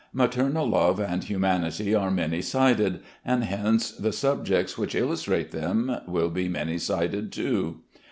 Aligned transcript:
Maternal 0.13 0.67
love 0.67 0.99
and 0.99 1.23
humanity 1.25 1.93
are 1.93 2.09
many 2.09 2.41
sided, 2.41 3.01
and 3.23 3.43
hence 3.43 3.91
the 3.91 4.11
subjects 4.11 4.75
which 4.75 4.95
illustrate 4.95 5.51
them 5.51 5.95
will 6.07 6.31
be 6.31 6.49
many 6.49 6.79
sided 6.79 7.31
too. 7.31 7.81